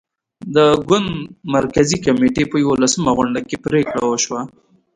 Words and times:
د 0.55 0.57
ګوند 0.87 1.09
مرکزي 1.55 1.97
کمېټې 2.05 2.43
په 2.51 2.55
یوولسمه 2.63 3.09
غونډه 3.17 3.41
کې 3.47 3.57
پرېکړه 3.65 4.01
وشوه. 4.07 4.41